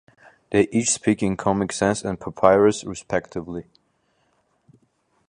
[0.49, 3.65] They each speak in Comic Sans and Papyrus, respectively.